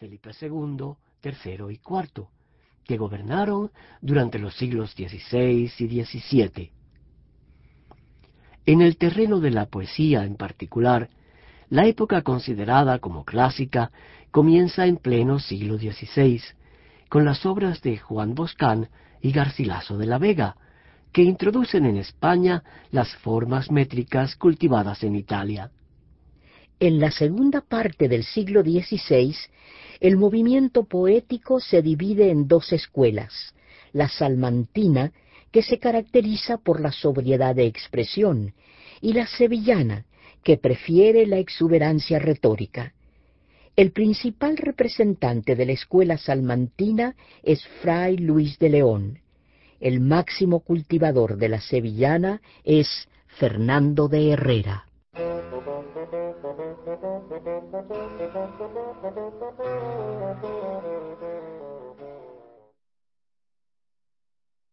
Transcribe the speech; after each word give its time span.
Felipe 0.00 0.32
II, 0.40 0.96
III 1.22 1.72
y 1.72 1.80
IV, 1.88 2.26
que 2.82 2.96
gobernaron 2.96 3.70
durante 4.00 4.40
los 4.40 4.56
siglos 4.56 4.90
XVI 4.90 5.70
y 5.78 6.02
XVII. 6.02 6.72
En 8.66 8.80
el 8.80 8.96
terreno 8.96 9.38
de 9.38 9.52
la 9.52 9.66
poesía 9.66 10.24
en 10.24 10.34
particular, 10.34 11.10
la 11.68 11.86
época 11.86 12.22
considerada 12.22 12.98
como 12.98 13.24
clásica 13.24 13.92
comienza 14.32 14.86
en 14.86 14.96
pleno 14.96 15.38
siglo 15.38 15.78
XVI, 15.78 16.42
con 17.08 17.24
las 17.24 17.46
obras 17.46 17.82
de 17.82 17.98
Juan 17.98 18.34
Boscán 18.34 18.88
y 19.20 19.30
Garcilaso 19.30 19.96
de 19.96 20.06
la 20.06 20.18
Vega, 20.18 20.56
que 21.12 21.22
introducen 21.22 21.86
en 21.86 21.98
España 21.98 22.64
las 22.90 23.14
formas 23.18 23.70
métricas 23.70 24.34
cultivadas 24.34 25.04
en 25.04 25.14
Italia. 25.14 25.70
En 26.82 26.98
la 26.98 27.10
segunda 27.10 27.60
parte 27.60 28.08
del 28.08 28.24
siglo 28.24 28.62
XVI, 28.62 29.36
el 30.00 30.16
movimiento 30.16 30.84
poético 30.84 31.60
se 31.60 31.82
divide 31.82 32.30
en 32.30 32.48
dos 32.48 32.72
escuelas, 32.72 33.54
la 33.92 34.08
salmantina, 34.08 35.12
que 35.50 35.62
se 35.62 35.78
caracteriza 35.78 36.56
por 36.56 36.80
la 36.80 36.90
sobriedad 36.90 37.54
de 37.54 37.66
expresión, 37.66 38.54
y 39.02 39.12
la 39.12 39.26
sevillana, 39.26 40.06
que 40.42 40.56
prefiere 40.56 41.26
la 41.26 41.36
exuberancia 41.36 42.18
retórica. 42.18 42.94
El 43.76 43.92
principal 43.92 44.56
representante 44.56 45.56
de 45.56 45.66
la 45.66 45.72
escuela 45.72 46.16
salmantina 46.16 47.14
es 47.42 47.62
Fray 47.82 48.16
Luis 48.16 48.58
de 48.58 48.70
León. 48.70 49.18
El 49.80 50.00
máximo 50.00 50.60
cultivador 50.60 51.36
de 51.36 51.50
la 51.50 51.60
sevillana 51.60 52.40
es 52.64 53.06
Fernando 53.26 54.08
de 54.08 54.30
Herrera. 54.30 54.86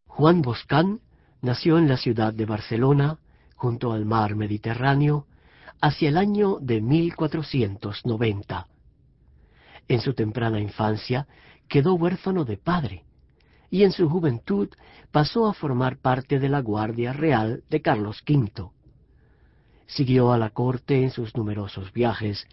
Juan 0.07 0.41
Boscán 0.41 0.99
nació 1.41 1.77
en 1.77 1.87
la 1.87 1.97
ciudad 1.97 2.33
de 2.33 2.45
Barcelona, 2.45 3.19
junto 3.55 3.93
al 3.93 4.05
mar 4.05 4.35
Mediterráneo, 4.35 5.27
hacia 5.79 6.09
el 6.09 6.17
año 6.17 6.57
de 6.59 6.81
1490. 6.81 8.67
En 9.87 10.01
su 10.01 10.13
temprana 10.13 10.59
infancia 10.59 11.27
quedó 11.69 11.93
huérfano 11.93 12.43
de 12.43 12.57
padre, 12.57 13.05
y 13.69 13.83
en 13.83 13.91
su 13.91 14.09
juventud 14.09 14.69
pasó 15.11 15.47
a 15.47 15.53
formar 15.53 15.97
parte 15.97 16.39
de 16.39 16.49
la 16.49 16.61
Guardia 16.61 17.13
Real 17.13 17.63
de 17.69 17.81
Carlos 17.81 18.23
V. 18.27 18.71
Siguió 19.87 20.31
a 20.31 20.37
la 20.37 20.51
corte 20.51 21.01
en 21.01 21.11
sus 21.11 21.35
numerosos 21.35 21.91
viajes, 21.93 22.45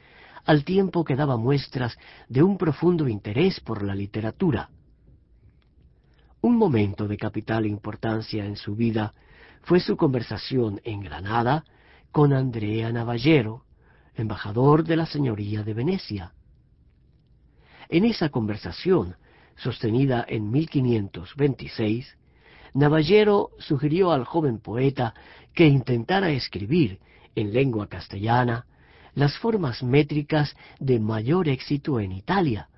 al 0.45 0.65
tiempo 0.65 1.05
que 1.05 1.17
daba 1.17 1.37
muestras 1.37 1.99
de 2.29 2.43
un 2.43 2.57
profundo 2.57 3.09
interés 3.09 3.61
por 3.61 3.83
la 3.83 3.95
literatura. 3.95 4.71
Un 6.41 6.57
momento 6.57 7.09
de 7.09 7.17
capital 7.17 7.67
importancia 7.67 8.45
en 8.45 8.57
su 8.57 8.77
vida 8.77 9.15
fue 9.63 9.81
su 9.81 9.97
conversación 9.97 10.81
en 10.85 11.01
Granada 11.01 11.65
con 12.13 12.33
Andrea 12.33 12.93
Navallero, 12.93 13.65
embajador 14.15 14.85
de 14.85 14.97
la 14.97 15.07
Señoría 15.07 15.63
de 15.63 15.75
Venecia. 15.75 16.33
En 17.89 18.05
esa 18.05 18.29
conversación, 18.29 19.17
sostenida 19.57 20.25
en 20.29 20.51
1526, 20.51 22.17
Navallero 22.75 23.51
sugirió 23.59 24.13
al 24.13 24.25
joven 24.25 24.59
poeta 24.59 25.15
que 25.55 25.67
intentara 25.67 26.31
escribir 26.31 26.99
en 27.35 27.53
lengua 27.53 27.89
castellana 27.89 28.67
las 29.15 29.39
formas 29.39 29.83
métricas 29.83 30.57
de 30.81 30.99
mayor 30.99 31.49
éxito 31.49 32.01
en 32.01 32.13
Italia, 32.13 32.69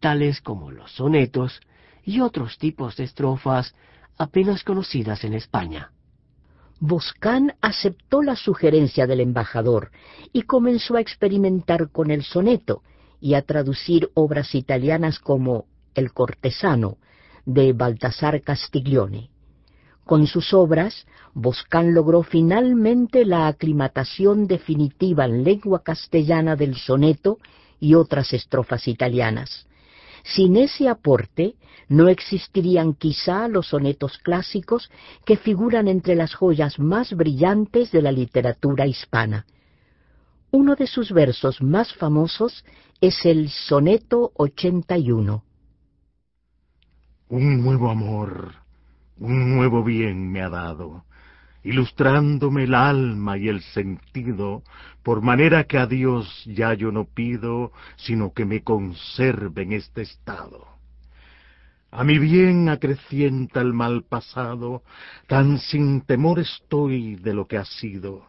tales 0.00 0.40
como 0.40 0.70
los 0.70 0.90
sonetos, 0.92 1.60
y 2.04 2.20
otros 2.20 2.58
tipos 2.58 2.96
de 2.96 3.04
estrofas 3.04 3.74
apenas 4.18 4.64
conocidas 4.64 5.24
en 5.24 5.34
España. 5.34 5.92
Boscán 6.80 7.54
aceptó 7.60 8.22
la 8.22 8.36
sugerencia 8.36 9.06
del 9.06 9.20
embajador 9.20 9.90
y 10.32 10.42
comenzó 10.42 10.96
a 10.96 11.00
experimentar 11.00 11.90
con 11.90 12.10
el 12.10 12.22
soneto 12.22 12.82
y 13.20 13.34
a 13.34 13.42
traducir 13.42 14.10
obras 14.14 14.54
italianas 14.54 15.18
como 15.18 15.66
El 15.94 16.12
cortesano 16.12 16.96
de 17.44 17.74
Baltasar 17.74 18.40
Castiglione. 18.40 19.30
Con 20.10 20.26
sus 20.26 20.52
obras, 20.54 21.06
Boscán 21.34 21.94
logró 21.94 22.24
finalmente 22.24 23.24
la 23.24 23.46
aclimatación 23.46 24.48
definitiva 24.48 25.24
en 25.24 25.44
lengua 25.44 25.84
castellana 25.84 26.56
del 26.56 26.74
soneto 26.74 27.38
y 27.78 27.94
otras 27.94 28.32
estrofas 28.32 28.88
italianas. 28.88 29.68
Sin 30.24 30.56
ese 30.56 30.88
aporte 30.88 31.54
no 31.88 32.08
existirían 32.08 32.94
quizá 32.94 33.46
los 33.46 33.68
sonetos 33.68 34.18
clásicos 34.18 34.90
que 35.24 35.36
figuran 35.36 35.86
entre 35.86 36.16
las 36.16 36.34
joyas 36.34 36.80
más 36.80 37.12
brillantes 37.12 37.92
de 37.92 38.02
la 38.02 38.10
literatura 38.10 38.88
hispana. 38.88 39.46
Uno 40.50 40.74
de 40.74 40.88
sus 40.88 41.12
versos 41.12 41.62
más 41.62 41.94
famosos 41.94 42.64
es 43.00 43.24
el 43.24 43.48
Soneto 43.48 44.32
81. 44.34 45.44
Un 47.28 47.62
nuevo 47.62 47.88
amor, 47.88 48.54
un 49.18 49.54
nuevo 49.56 49.84
bien 49.84 50.30
me 50.30 50.42
ha 50.42 50.48
dado 50.48 51.04
ilustrándome 51.62 52.64
el 52.64 52.74
alma 52.74 53.36
y 53.36 53.48
el 53.48 53.60
sentido, 53.60 54.62
por 55.02 55.22
manera 55.22 55.64
que 55.64 55.78
a 55.78 55.86
Dios 55.86 56.42
ya 56.46 56.74
yo 56.74 56.90
no 56.90 57.04
pido, 57.04 57.72
sino 57.96 58.32
que 58.32 58.44
me 58.44 58.62
conserve 58.62 59.62
en 59.62 59.72
este 59.72 60.02
estado. 60.02 60.66
A 61.90 62.04
mi 62.04 62.18
bien 62.18 62.68
acrecienta 62.68 63.60
el 63.60 63.72
mal 63.72 64.04
pasado, 64.04 64.82
tan 65.26 65.58
sin 65.58 66.02
temor 66.02 66.38
estoy 66.38 67.16
de 67.16 67.34
lo 67.34 67.46
que 67.46 67.58
ha 67.58 67.64
sido, 67.64 68.26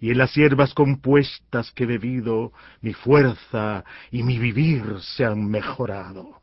y 0.00 0.10
en 0.10 0.18
las 0.18 0.34
hierbas 0.34 0.74
compuestas 0.74 1.70
que 1.72 1.84
he 1.84 1.86
bebido, 1.86 2.52
mi 2.82 2.92
fuerza 2.92 3.84
y 4.10 4.22
mi 4.22 4.38
vivir 4.38 4.82
se 5.00 5.24
han 5.24 5.48
mejorado. 5.48 6.42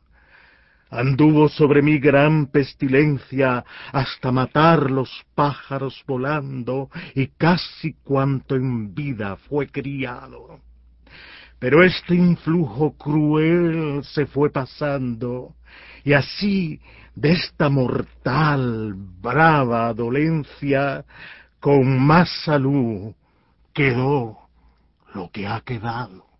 Anduvo 0.94 1.48
sobre 1.48 1.82
mi 1.82 1.98
gran 1.98 2.46
pestilencia 2.46 3.64
hasta 3.92 4.30
matar 4.30 4.92
los 4.92 5.10
pájaros 5.34 6.00
volando 6.06 6.88
y 7.16 7.26
casi 7.26 7.94
cuanto 8.04 8.54
en 8.54 8.94
vida 8.94 9.36
fue 9.48 9.66
criado. 9.66 10.60
Pero 11.58 11.82
este 11.82 12.14
influjo 12.14 12.92
cruel 12.92 14.04
se 14.04 14.26
fue 14.26 14.50
pasando 14.50 15.56
y 16.04 16.12
así 16.12 16.80
de 17.16 17.32
esta 17.32 17.68
mortal, 17.68 18.94
brava 18.94 19.92
dolencia, 19.94 21.04
con 21.58 21.98
más 22.06 22.30
salud 22.44 23.12
quedó 23.72 24.38
lo 25.12 25.28
que 25.32 25.44
ha 25.48 25.60
quedado. 25.62 26.33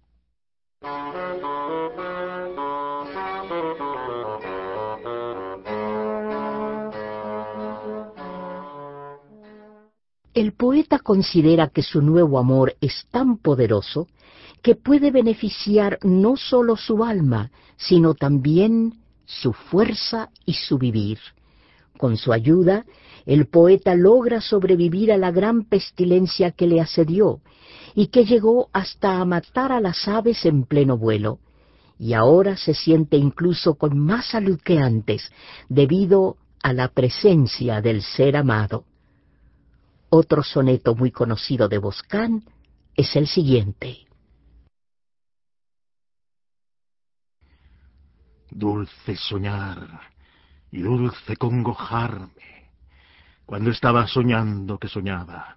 Poeta 10.65 10.99
considera 10.99 11.69
que 11.69 11.83
su 11.83 12.01
nuevo 12.01 12.39
amor 12.39 12.75
es 12.81 13.07
tan 13.11 13.37
poderoso 13.37 14.09
que 14.63 14.75
puede 14.75 15.11
beneficiar 15.11 15.99
no 16.03 16.39
sólo 16.39 16.79
su 16.79 17.05
alma, 17.05 17.51
sino 17.77 18.15
también 18.15 18.95
su 19.27 19.53
fuerza 19.53 20.31
y 20.47 20.55
su 20.55 20.79
vivir. 20.79 21.19
Con 21.99 22.17
su 22.17 22.33
ayuda, 22.33 22.87
el 23.27 23.47
poeta 23.47 23.95
logra 23.95 24.41
sobrevivir 24.41 25.13
a 25.13 25.19
la 25.19 25.33
gran 25.33 25.65
pestilencia 25.65 26.51
que 26.51 26.67
le 26.67 26.81
asedió 26.81 27.41
y 27.95 28.07
que 28.07 28.25
llegó 28.25 28.71
hasta 28.73 29.21
a 29.21 29.25
matar 29.27 29.71
a 29.71 29.83
las 29.83 30.09
aves 30.09 30.47
en 30.47 30.65
pleno 30.65 30.97
vuelo. 30.97 31.41
Y 31.99 32.15
ahora 32.15 32.57
se 32.57 32.73
siente 32.73 33.19
incluso 33.19 33.75
con 33.75 33.99
más 33.99 34.29
salud 34.31 34.59
que 34.65 34.79
antes, 34.79 35.31
debido 35.69 36.39
a 36.63 36.73
la 36.73 36.89
presencia 36.89 37.83
del 37.83 38.01
ser 38.01 38.39
amado. 38.39 38.87
Otro 40.17 40.45
soneto 40.45 40.95
muy 40.95 41.11
conocido 41.11 41.67
de 41.67 41.79
Boscán 41.79 42.45
es 42.95 43.17
el 43.17 43.27
siguiente. 43.27 44.07
Dulce 48.49 49.17
soñar 49.17 50.03
y 50.71 50.83
dulce 50.83 51.37
congojarme 51.37 52.71
cuando 53.45 53.73
estaba 53.73 54.07
soñando 54.07 54.79
que 54.79 54.87
soñaba. 54.87 55.57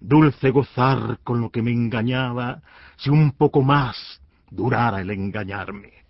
Dulce 0.00 0.48
gozar 0.48 1.18
con 1.22 1.42
lo 1.42 1.50
que 1.50 1.60
me 1.60 1.70
engañaba 1.70 2.62
si 2.96 3.10
un 3.10 3.32
poco 3.32 3.60
más 3.60 4.22
durara 4.50 5.02
el 5.02 5.10
engañarme. 5.10 6.06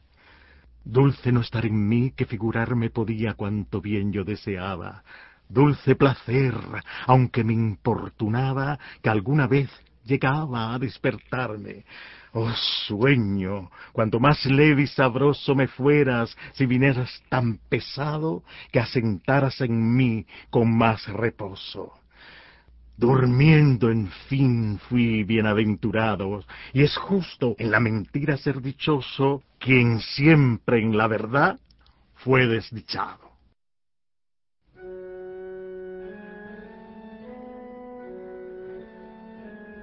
Dulce 0.84 1.32
no 1.32 1.40
estar 1.40 1.66
en 1.66 1.88
mí 1.88 2.12
que 2.12 2.26
figurarme 2.26 2.90
podía 2.90 3.34
cuanto 3.34 3.80
bien 3.80 4.12
yo 4.12 4.22
deseaba, 4.22 5.02
dulce 5.50 5.96
placer, 5.96 6.54
aunque 7.06 7.44
me 7.44 7.52
importunaba 7.52 8.78
que 9.02 9.10
alguna 9.10 9.46
vez 9.46 9.68
llegaba 10.04 10.74
a 10.74 10.78
despertarme, 10.78 11.84
Oh 12.32 12.52
sueño, 12.86 13.70
cuanto 13.92 14.20
más 14.20 14.46
leve 14.46 14.82
y 14.82 14.86
sabroso 14.86 15.56
me 15.56 15.66
fueras 15.66 16.36
si 16.52 16.64
vinieras 16.64 17.10
tan 17.28 17.58
pesado 17.68 18.44
que 18.70 18.78
asentaras 18.78 19.60
en 19.60 19.96
mí 19.96 20.26
con 20.48 20.72
más 20.76 21.04
reposo. 21.08 21.92
Durmiendo 22.96 23.90
en 23.90 24.08
fin 24.28 24.78
fui 24.88 25.24
bienaventurado, 25.24 26.44
y 26.72 26.82
es 26.82 26.96
justo 26.96 27.56
en 27.58 27.72
la 27.72 27.80
mentira 27.80 28.36
ser 28.36 28.60
dichoso 28.60 29.42
quien 29.58 29.98
siempre 29.98 30.80
en 30.80 30.96
la 30.96 31.08
verdad 31.08 31.58
fue 32.14 32.46
desdichado. 32.46 33.29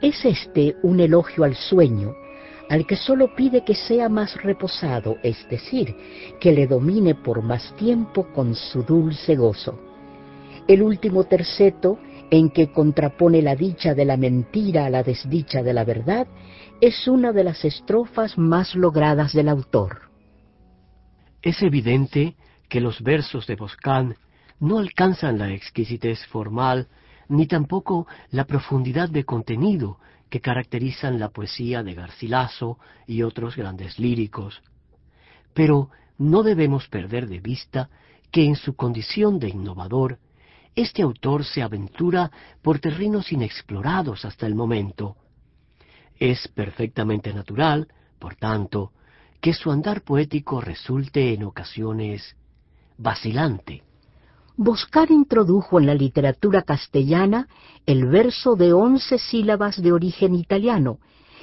Es 0.02 0.24
este 0.26 0.76
un 0.84 1.00
elogio 1.00 1.44
al 1.44 1.56
sueño, 1.56 2.14
al 2.70 2.86
que 2.86 2.96
sólo 2.96 3.36
pide 3.36 3.64
que 3.64 3.74
sea 3.74 4.10
más 4.10 4.36
reposado, 4.44 5.18
es 5.24 5.48
decir, 5.50 5.96
que 6.40 6.52
le 6.52 6.68
domine 6.68 7.16
por 7.16 7.42
más 7.42 7.76
tiempo 7.78 8.28
con 8.34 8.54
su 8.56 8.84
dulce 8.84 9.36
gozo. 9.36 9.80
El 10.68 10.84
último 10.84 11.24
terceto, 11.24 11.98
en 12.30 12.50
que 12.50 12.72
contrapone 12.72 13.42
la 13.42 13.56
dicha 13.56 13.94
de 13.96 14.06
la 14.06 14.18
mentira 14.18 14.86
a 14.86 14.90
la 14.90 15.02
desdicha 15.02 15.64
de 15.64 15.74
la 15.74 15.86
verdad, 15.86 16.28
es 16.82 17.08
una 17.08 17.32
de 17.32 17.44
las 17.44 17.66
estrofas 17.66 18.38
más 18.38 18.76
logradas 18.76 19.34
del 19.34 19.50
autor. 19.50 20.02
Es 21.42 21.62
evidente 21.64 22.36
que 22.70 22.82
los 22.82 23.02
versos 23.02 23.48
de 23.48 23.56
Boscán 23.56 24.16
no 24.60 24.80
alcanzan 24.80 25.40
la 25.40 25.54
exquisitez 25.54 26.26
formal 26.28 26.88
ni 27.30 27.48
tampoco 27.48 28.08
la 28.32 28.46
profundidad 28.46 29.10
de 29.10 29.26
contenido 29.26 30.00
que 30.30 30.42
caracterizan 30.42 31.20
la 31.20 31.30
poesía 31.30 31.84
de 31.84 31.94
Garcilaso 31.94 32.78
y 33.06 33.24
otros 33.24 33.56
grandes 33.56 34.00
líricos. 34.00 34.62
Pero 35.54 35.90
no 36.18 36.44
debemos 36.44 36.88
perder 36.88 37.28
de 37.28 37.40
vista 37.40 37.90
que 38.32 38.46
en 38.46 38.56
su 38.56 38.76
condición 38.76 39.40
de 39.40 39.50
innovador, 39.50 40.20
este 40.76 41.02
autor 41.02 41.44
se 41.44 41.64
aventura 41.64 42.30
por 42.62 42.80
terrenos 42.80 43.32
inexplorados 43.32 44.26
hasta 44.26 44.46
el 44.46 44.54
momento. 44.54 45.16
Es 46.20 46.48
perfectamente 46.50 47.34
natural, 47.34 47.88
por 48.20 48.36
tanto, 48.36 48.92
que 49.42 49.54
su 49.54 49.72
andar 49.72 50.02
poético 50.02 50.62
resulte 50.62 51.34
en 51.34 51.44
ocasiones 51.44 52.36
vacilante. 52.98 53.87
Boscar 54.60 55.12
introdujo 55.12 55.80
en 55.80 55.86
la 55.86 55.94
literatura 55.94 56.64
castellana 56.64 57.48
el 57.86 58.08
verso 58.08 58.56
de 58.56 58.74
once 58.74 59.20
sílabas 59.20 59.80
de 59.80 59.92
origen 59.92 60.34
italiano 60.34 60.98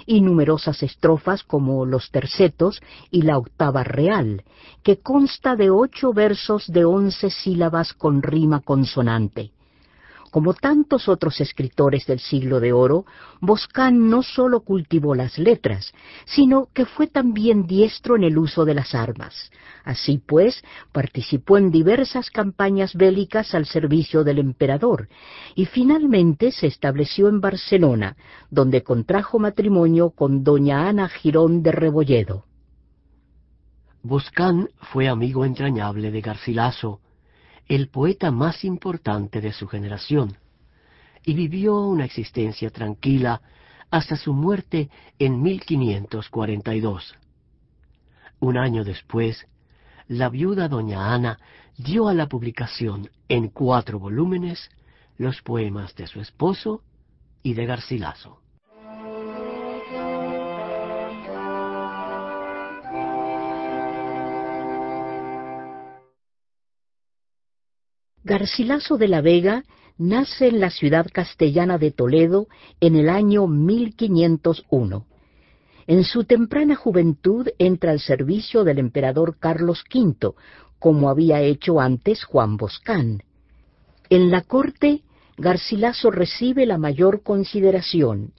y 0.04 0.20
numerosas 0.20 0.82
estrofas 0.82 1.44
como 1.44 1.86
los 1.86 2.10
tercetos 2.10 2.82
y 3.12 3.22
la 3.22 3.38
octava 3.38 3.84
real, 3.84 4.42
que 4.82 4.96
consta 4.98 5.54
de 5.54 5.70
ocho 5.70 6.12
versos 6.12 6.66
de 6.66 6.84
once 6.84 7.30
sílabas 7.30 7.92
con 7.92 8.20
rima 8.20 8.58
consonante. 8.58 9.52
Como 10.34 10.52
tantos 10.52 11.08
otros 11.08 11.40
escritores 11.40 12.06
del 12.06 12.18
siglo 12.18 12.58
de 12.58 12.72
oro, 12.72 13.06
Boscán 13.40 14.10
no 14.10 14.24
sólo 14.24 14.64
cultivó 14.64 15.14
las 15.14 15.38
letras, 15.38 15.92
sino 16.24 16.66
que 16.74 16.86
fue 16.86 17.06
también 17.06 17.68
diestro 17.68 18.16
en 18.16 18.24
el 18.24 18.36
uso 18.36 18.64
de 18.64 18.74
las 18.74 18.96
armas. 18.96 19.52
Así 19.84 20.18
pues, 20.18 20.64
participó 20.90 21.56
en 21.56 21.70
diversas 21.70 22.30
campañas 22.30 22.96
bélicas 22.96 23.54
al 23.54 23.64
servicio 23.64 24.24
del 24.24 24.40
emperador 24.40 25.08
y 25.54 25.66
finalmente 25.66 26.50
se 26.50 26.66
estableció 26.66 27.28
en 27.28 27.40
Barcelona, 27.40 28.16
donde 28.50 28.82
contrajo 28.82 29.38
matrimonio 29.38 30.10
con 30.10 30.42
doña 30.42 30.88
Ana 30.88 31.08
Girón 31.08 31.62
de 31.62 31.70
Rebolledo. 31.70 32.44
Boscán 34.02 34.68
fue 34.80 35.06
amigo 35.06 35.44
entrañable 35.44 36.10
de 36.10 36.20
Garcilaso, 36.20 36.98
el 37.68 37.88
poeta 37.88 38.30
más 38.30 38.64
importante 38.64 39.40
de 39.40 39.52
su 39.52 39.66
generación, 39.66 40.36
y 41.24 41.34
vivió 41.34 41.80
una 41.80 42.04
existencia 42.04 42.70
tranquila 42.70 43.40
hasta 43.90 44.16
su 44.16 44.34
muerte 44.34 44.90
en 45.18 45.40
1542. 45.42 47.14
Un 48.40 48.58
año 48.58 48.84
después, 48.84 49.46
la 50.08 50.28
viuda 50.28 50.68
doña 50.68 51.14
Ana 51.14 51.38
dio 51.78 52.08
a 52.08 52.14
la 52.14 52.26
publicación 52.26 53.10
en 53.28 53.48
cuatro 53.48 53.98
volúmenes 53.98 54.70
los 55.16 55.40
poemas 55.42 55.94
de 55.94 56.06
su 56.06 56.20
esposo 56.20 56.82
y 57.42 57.54
de 57.54 57.66
Garcilaso. 57.66 58.43
Garcilaso 68.26 68.96
de 68.96 69.06
la 69.06 69.20
Vega 69.20 69.64
nace 69.98 70.48
en 70.48 70.58
la 70.58 70.70
ciudad 70.70 71.06
castellana 71.12 71.76
de 71.76 71.90
Toledo 71.90 72.46
en 72.80 72.96
el 72.96 73.10
año 73.10 73.46
1501. 73.46 75.04
En 75.86 76.04
su 76.04 76.24
temprana 76.24 76.74
juventud 76.74 77.48
entra 77.58 77.90
al 77.90 78.00
servicio 78.00 78.64
del 78.64 78.78
emperador 78.78 79.36
Carlos 79.38 79.84
V, 79.94 80.32
como 80.78 81.10
había 81.10 81.42
hecho 81.42 81.80
antes 81.80 82.24
Juan 82.24 82.56
Boscán. 82.56 83.22
En 84.08 84.30
la 84.30 84.40
corte, 84.40 85.02
Garcilaso 85.36 86.10
recibe 86.10 86.64
la 86.64 86.78
mayor 86.78 87.22
consideración 87.22 88.32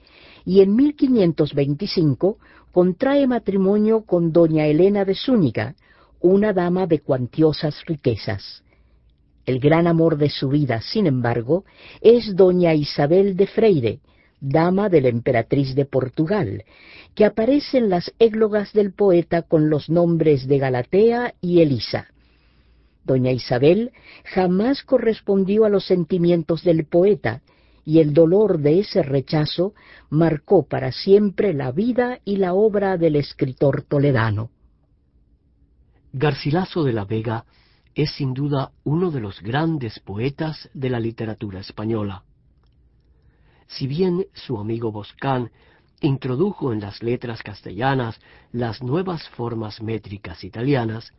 y 0.44 0.62
en 0.62 0.74
1525 0.74 2.38
contrae 2.72 3.28
matrimonio 3.28 4.00
con 4.00 4.32
doña 4.32 4.66
Elena 4.66 5.04
de 5.04 5.14
Zúñiga, 5.14 5.76
una 6.18 6.52
dama 6.52 6.88
de 6.88 7.02
cuantiosas 7.02 7.84
riquezas. 7.86 8.64
El 9.46 9.60
gran 9.60 9.86
amor 9.86 10.18
de 10.18 10.28
su 10.28 10.48
vida, 10.48 10.80
sin 10.82 11.06
embargo, 11.06 11.64
es 12.00 12.34
doña 12.34 12.74
Isabel 12.74 13.36
de 13.36 13.46
Freire, 13.46 14.00
dama 14.40 14.88
de 14.88 15.00
la 15.00 15.08
emperatriz 15.08 15.76
de 15.76 15.84
Portugal, 15.84 16.64
que 17.14 17.24
aparece 17.24 17.78
en 17.78 17.88
las 17.88 18.12
églogas 18.18 18.72
del 18.72 18.92
poeta 18.92 19.42
con 19.42 19.70
los 19.70 19.88
nombres 19.88 20.48
de 20.48 20.58
Galatea 20.58 21.34
y 21.40 21.60
Elisa. 21.60 22.08
Doña 23.04 23.30
Isabel 23.30 23.92
jamás 24.24 24.82
correspondió 24.82 25.64
a 25.64 25.68
los 25.68 25.86
sentimientos 25.86 26.64
del 26.64 26.84
poeta, 26.84 27.42
y 27.84 28.00
el 28.00 28.14
dolor 28.14 28.58
de 28.58 28.80
ese 28.80 29.04
rechazo 29.04 29.74
marcó 30.10 30.66
para 30.66 30.90
siempre 30.90 31.54
la 31.54 31.70
vida 31.70 32.18
y 32.24 32.38
la 32.38 32.52
obra 32.52 32.96
del 32.96 33.14
escritor 33.14 33.82
toledano. 33.82 34.50
Garcilaso 36.12 36.82
de 36.82 36.92
la 36.92 37.04
Vega 37.04 37.44
es 37.96 38.12
sin 38.12 38.34
duda 38.34 38.72
uno 38.84 39.10
de 39.10 39.20
los 39.20 39.40
grandes 39.40 39.98
poetas 40.00 40.68
de 40.74 40.90
la 40.90 41.00
literatura 41.00 41.60
española. 41.60 42.24
Si 43.68 43.86
bien 43.86 44.26
su 44.34 44.58
amigo 44.58 44.92
Boscán 44.92 45.50
introdujo 46.02 46.74
en 46.74 46.80
las 46.80 47.02
letras 47.02 47.42
castellanas 47.42 48.20
las 48.52 48.82
nuevas 48.82 49.26
formas 49.30 49.80
métricas 49.80 50.44
italianas, 50.44 51.10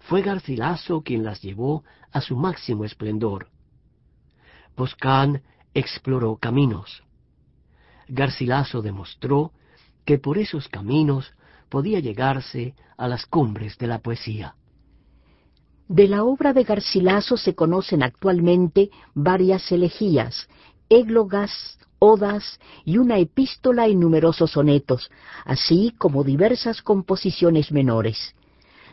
fue 0.00 0.22
Garcilaso 0.22 1.02
quien 1.02 1.24
las 1.24 1.42
llevó 1.42 1.84
a 2.10 2.22
su 2.22 2.36
máximo 2.36 2.86
esplendor. 2.86 3.50
Boscán 4.74 5.42
exploró 5.74 6.36
caminos. 6.36 7.02
Garcilaso 8.08 8.80
demostró 8.80 9.52
que 10.06 10.18
por 10.18 10.38
esos 10.38 10.68
caminos 10.68 11.34
podía 11.68 12.00
llegarse 12.00 12.74
a 12.96 13.08
las 13.08 13.26
cumbres 13.26 13.76
de 13.76 13.88
la 13.88 13.98
poesía. 13.98 14.54
De 15.88 16.06
la 16.06 16.22
obra 16.22 16.52
de 16.52 16.64
Garcilaso 16.64 17.38
se 17.38 17.54
conocen 17.54 18.02
actualmente 18.02 18.90
varias 19.14 19.72
elegías, 19.72 20.46
églogas, 20.90 21.78
odas 21.98 22.60
y 22.84 22.98
una 22.98 23.16
epístola 23.18 23.88
y 23.88 23.94
numerosos 23.94 24.50
sonetos, 24.50 25.10
así 25.46 25.94
como 25.96 26.24
diversas 26.24 26.82
composiciones 26.82 27.72
menores. 27.72 28.34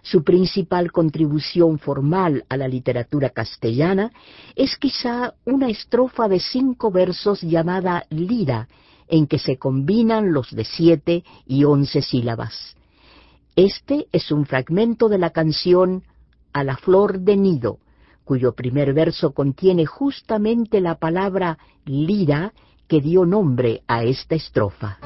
Su 0.04 0.24
principal 0.24 0.94
contribución 0.94 1.80
formal 1.80 2.46
a 2.48 2.56
la 2.56 2.70
literatura 2.70 3.30
castellana 3.30 4.12
es 4.56 4.78
quizá 4.78 5.34
una 5.44 5.68
estrofa 5.68 6.30
de 6.30 6.40
cinco 6.40 6.92
versos 6.92 7.42
llamada 7.42 8.06
Lira, 8.10 8.70
en 9.10 9.28
que 9.28 9.38
se 9.38 9.58
combinan 9.58 10.32
los 10.32 10.56
de 10.56 10.64
siete 10.64 11.26
y 11.46 11.66
once 11.66 12.02
sílabas. 12.02 12.78
Este 13.58 14.08
es 14.14 14.32
un 14.32 14.46
fragmento 14.46 15.10
de 15.10 15.18
la 15.18 15.32
canción 15.32 16.04
a 16.56 16.64
la 16.64 16.78
flor 16.78 17.20
de 17.20 17.36
nido, 17.36 17.80
cuyo 18.24 18.54
primer 18.54 18.94
verso 18.94 19.34
contiene 19.34 19.86
justamente 19.86 20.80
la 20.80 20.96
palabra 20.96 21.58
lira 21.84 22.54
que 22.88 23.02
dio 23.02 23.26
nombre 23.26 23.82
a 23.88 24.06
esta 24.06 24.36
estrofa. 24.36 24.98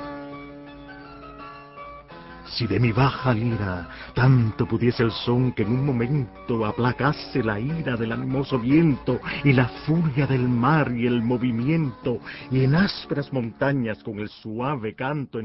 Si 2.45 2.67
de 2.67 2.79
mi 2.79 2.91
baja 2.91 3.33
lira 3.33 3.89
tanto 4.13 4.67
pudiese 4.67 5.01
el 5.01 5.11
son 5.11 5.51
que 5.53 5.63
en 5.63 5.71
un 5.71 5.85
momento 5.87 6.65
aplacase 6.65 7.41
la 7.41 7.59
ira 7.59 7.95
del 7.95 8.11
animoso 8.11 8.59
viento 8.59 9.19
y 9.43 9.53
la 9.53 9.67
furia 9.87 10.27
del 10.27 10.47
mar 10.47 10.91
y 10.91 11.07
el 11.07 11.23
movimiento 11.23 12.19
y 12.51 12.63
en 12.63 12.75
ásperas 12.75 13.33
montañas 13.33 14.03
con 14.03 14.19
el 14.19 14.29
suave 14.29 14.93
canto 14.93 15.39